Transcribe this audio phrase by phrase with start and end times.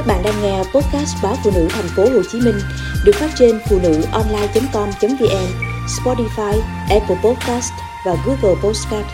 [0.00, 2.54] Các bạn đang nghe podcast báo phụ nữ thành phố Hồ Chí Minh
[3.04, 5.46] được phát trên phụ nữ online.com.vn,
[5.86, 7.72] Spotify, Apple Podcast
[8.06, 9.06] và Google Podcast.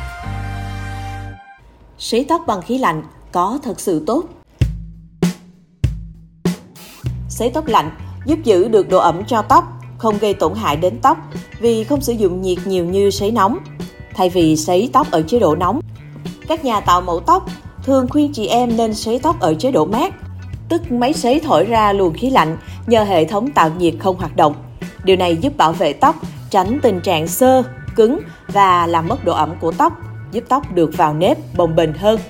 [1.98, 3.02] Sấy tóc bằng khí lạnh
[3.32, 4.24] có thật sự tốt?
[7.28, 7.90] Sấy tóc lạnh
[8.26, 9.64] giúp giữ được độ ẩm cho tóc,
[9.98, 11.18] không gây tổn hại đến tóc
[11.60, 13.58] vì không sử dụng nhiệt nhiều như sấy nóng.
[14.14, 15.80] Thay vì sấy tóc ở chế độ nóng,
[16.48, 17.46] các nhà tạo mẫu tóc
[17.82, 20.14] thường khuyên chị em nên sấy tóc ở chế độ mát
[20.68, 22.56] tức máy sấy thổi ra luồng khí lạnh
[22.86, 24.54] nhờ hệ thống tạo nhiệt không hoạt động.
[25.04, 26.16] Điều này giúp bảo vệ tóc,
[26.50, 27.62] tránh tình trạng sơ,
[27.96, 29.92] cứng và làm mất độ ẩm của tóc,
[30.32, 32.20] giúp tóc được vào nếp bồng bềnh hơn.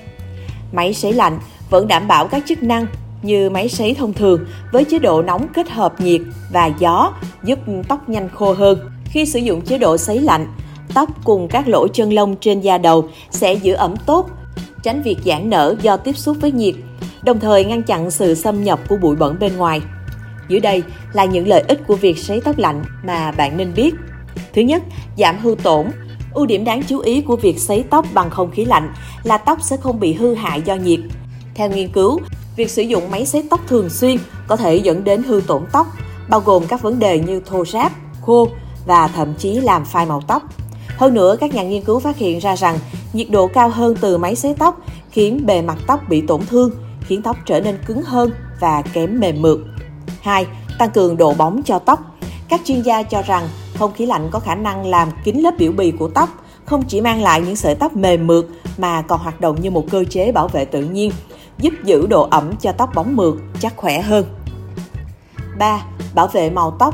[0.71, 2.85] Máy sấy lạnh vẫn đảm bảo các chức năng
[3.21, 7.59] như máy sấy thông thường với chế độ nóng kết hợp nhiệt và gió giúp
[7.87, 8.91] tóc nhanh khô hơn.
[9.05, 10.47] Khi sử dụng chế độ sấy lạnh,
[10.93, 14.29] tóc cùng các lỗ chân lông trên da đầu sẽ giữ ẩm tốt,
[14.83, 16.75] tránh việc giãn nở do tiếp xúc với nhiệt
[17.23, 19.81] đồng thời ngăn chặn sự xâm nhập của bụi bẩn bên ngoài.
[20.47, 23.95] Dưới đây là những lợi ích của việc sấy tóc lạnh mà bạn nên biết.
[24.53, 24.83] Thứ nhất,
[25.17, 25.85] giảm hư tổn.
[26.33, 28.93] Ưu điểm đáng chú ý của việc sấy tóc bằng không khí lạnh
[29.23, 30.99] là tóc sẽ không bị hư hại do nhiệt.
[31.55, 32.19] Theo nghiên cứu,
[32.55, 35.87] việc sử dụng máy sấy tóc thường xuyên có thể dẫn đến hư tổn tóc,
[36.29, 38.49] bao gồm các vấn đề như thô ráp, khô
[38.85, 40.43] và thậm chí làm phai màu tóc.
[40.97, 42.77] Hơn nữa, các nhà nghiên cứu phát hiện ra rằng
[43.13, 44.81] nhiệt độ cao hơn từ máy sấy tóc
[45.11, 46.71] khiến bề mặt tóc bị tổn thương,
[47.07, 49.59] khiến tóc trở nên cứng hơn và kém mềm mượt.
[50.21, 50.47] 2.
[50.79, 51.99] Tăng cường độ bóng cho tóc.
[52.49, 53.47] Các chuyên gia cho rằng
[53.79, 56.29] không khí lạnh có khả năng làm kín lớp biểu bì của tóc,
[56.65, 58.45] không chỉ mang lại những sợi tóc mềm mượt
[58.77, 61.11] mà còn hoạt động như một cơ chế bảo vệ tự nhiên,
[61.57, 64.25] giúp giữ độ ẩm cho tóc bóng mượt, chắc khỏe hơn.
[65.59, 65.83] 3.
[66.15, 66.93] Bảo vệ màu tóc.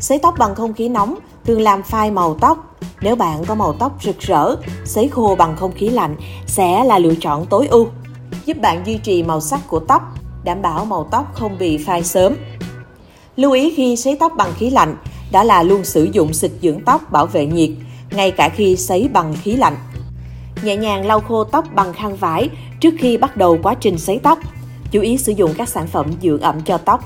[0.00, 2.66] Sấy tóc bằng không khí nóng thường làm phai màu tóc.
[3.00, 6.16] Nếu bạn có màu tóc rực rỡ, sấy khô bằng không khí lạnh
[6.46, 7.88] sẽ là lựa chọn tối ưu
[8.44, 10.02] giúp bạn duy trì màu sắc của tóc,
[10.44, 12.36] đảm bảo màu tóc không bị phai sớm.
[13.36, 14.96] Lưu ý khi sấy tóc bằng khí lạnh,
[15.32, 17.70] đó là luôn sử dụng xịt dưỡng tóc bảo vệ nhiệt,
[18.10, 19.76] ngay cả khi sấy bằng khí lạnh.
[20.62, 22.48] Nhẹ nhàng lau khô tóc bằng khăn vải
[22.80, 24.38] trước khi bắt đầu quá trình sấy tóc.
[24.90, 27.04] Chú ý sử dụng các sản phẩm dưỡng ẩm cho tóc.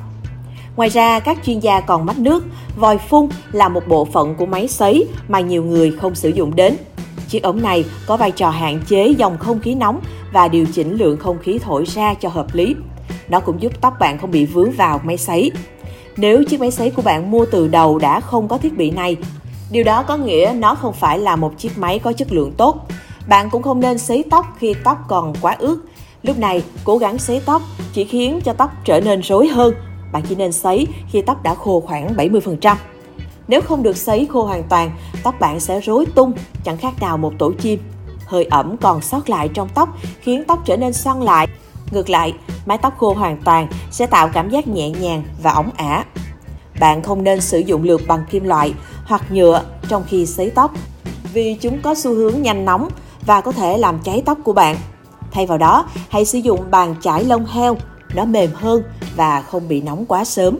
[0.76, 2.44] Ngoài ra, các chuyên gia còn mách nước,
[2.76, 6.56] vòi phun là một bộ phận của máy sấy mà nhiều người không sử dụng
[6.56, 6.76] đến.
[7.34, 10.00] Chiếc ống này có vai trò hạn chế dòng không khí nóng
[10.32, 12.74] và điều chỉnh lượng không khí thổi ra cho hợp lý.
[13.28, 15.50] Nó cũng giúp tóc bạn không bị vướng vào máy sấy.
[16.16, 19.16] Nếu chiếc máy sấy của bạn mua từ đầu đã không có thiết bị này,
[19.70, 22.88] điều đó có nghĩa nó không phải là một chiếc máy có chất lượng tốt.
[23.28, 25.84] Bạn cũng không nên sấy tóc khi tóc còn quá ướt.
[26.22, 27.62] Lúc này, cố gắng sấy tóc
[27.92, 29.74] chỉ khiến cho tóc trở nên rối hơn.
[30.12, 32.76] Bạn chỉ nên sấy khi tóc đã khô khoảng 70%.
[33.48, 34.90] Nếu không được sấy khô hoàn toàn,
[35.22, 36.32] tóc bạn sẽ rối tung,
[36.64, 37.80] chẳng khác nào một tổ chim.
[38.26, 39.88] Hơi ẩm còn sót lại trong tóc
[40.20, 41.48] khiến tóc trở nên xoăn lại.
[41.90, 42.34] Ngược lại,
[42.66, 46.04] mái tóc khô hoàn toàn sẽ tạo cảm giác nhẹ nhàng và ống ả.
[46.80, 48.74] Bạn không nên sử dụng lược bằng kim loại
[49.06, 50.72] hoặc nhựa trong khi sấy tóc
[51.32, 52.88] vì chúng có xu hướng nhanh nóng
[53.26, 54.76] và có thể làm cháy tóc của bạn.
[55.30, 57.76] Thay vào đó, hãy sử dụng bàn chải lông heo,
[58.14, 58.82] nó mềm hơn
[59.16, 60.58] và không bị nóng quá sớm.